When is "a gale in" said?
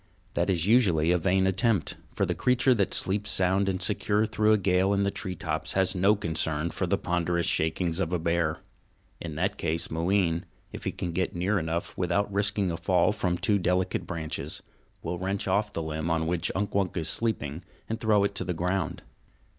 4.51-5.03